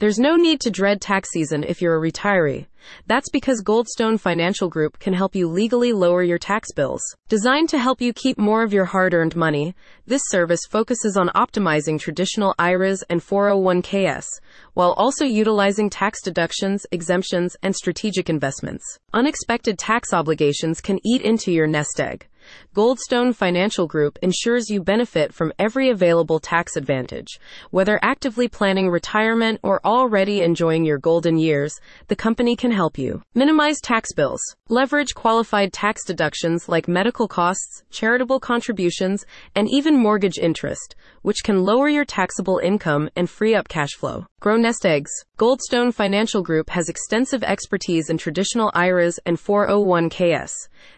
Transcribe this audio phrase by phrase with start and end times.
[0.00, 2.66] There's no need to dread tax season if you're a retiree.
[3.08, 7.02] That's because Goldstone Financial Group can help you legally lower your tax bills.
[7.28, 9.74] Designed to help you keep more of your hard earned money,
[10.06, 14.26] this service focuses on optimizing traditional IRAs and 401ks,
[14.74, 18.84] while also utilizing tax deductions, exemptions, and strategic investments.
[19.12, 22.28] Unexpected tax obligations can eat into your nest egg.
[22.74, 27.38] Goldstone Financial Group ensures you benefit from every available tax advantage.
[27.70, 31.74] Whether actively planning retirement or already enjoying your golden years,
[32.06, 33.22] the company can help you.
[33.34, 34.40] Minimize tax bills.
[34.68, 41.64] Leverage qualified tax deductions like medical costs, charitable contributions, and even mortgage interest, which can
[41.64, 44.26] lower your taxable income and free up cash flow.
[44.40, 45.10] Grow nest eggs.
[45.38, 50.50] Goldstone Financial Group has extensive expertise in traditional IRAs and 401ks.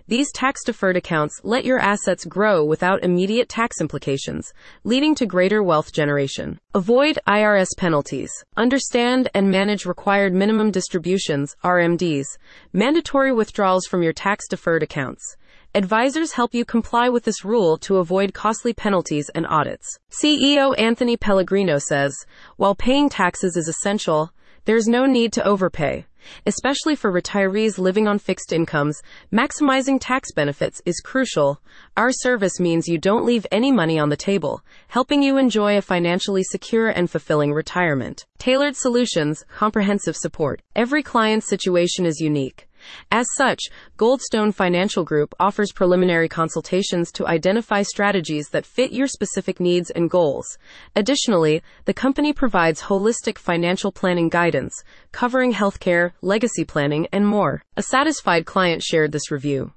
[0.09, 5.63] These tax deferred accounts let your assets grow without immediate tax implications, leading to greater
[5.63, 6.59] wealth generation.
[6.75, 8.33] Avoid IRS penalties.
[8.57, 12.25] Understand and manage required minimum distributions, RMDs,
[12.73, 15.37] mandatory withdrawals from your tax deferred accounts.
[15.73, 20.01] Advisors help you comply with this rule to avoid costly penalties and audits.
[20.11, 22.13] CEO Anthony Pellegrino says,
[22.57, 24.33] while paying taxes is essential,
[24.65, 26.07] there's no need to overpay.
[26.45, 29.01] Especially for retirees living on fixed incomes,
[29.33, 31.63] maximizing tax benefits is crucial.
[31.97, 35.83] Our service means you don't leave any money on the table, helping you enjoy a
[35.83, 38.27] financially secure and fulfilling retirement.
[38.39, 40.63] Tailored solutions, comprehensive support.
[40.75, 42.67] Every client's situation is unique.
[43.11, 43.61] As such,
[43.97, 50.11] Goldstone Financial Group offers preliminary consultations to identify strategies that fit your specific needs and
[50.11, 50.59] goals.
[50.97, 57.63] Additionally, the company provides holistic financial planning guidance, covering healthcare, legacy planning, and more.
[57.77, 59.73] A satisfied client shared this review.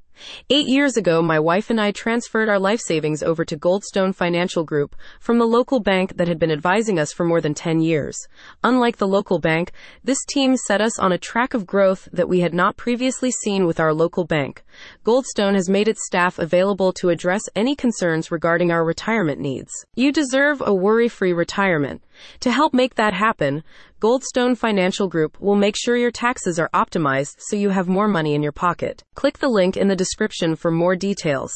[0.50, 4.64] Eight years ago, my wife and I transferred our life savings over to Goldstone Financial
[4.64, 8.18] Group from the local bank that had been advising us for more than 10 years.
[8.64, 9.72] Unlike the local bank,
[10.04, 13.66] this team set us on a track of growth that we had not previously seen
[13.66, 14.64] with our local bank.
[15.04, 19.72] Goldstone has made its staff available to address any concerns regarding our retirement needs.
[19.96, 22.02] You deserve a worry free retirement.
[22.42, 23.64] To help make that happen,
[24.02, 28.34] Goldstone Financial Group will make sure your taxes are optimized so you have more money
[28.36, 29.04] in your pocket.
[29.16, 31.54] Click the link in the description for more details.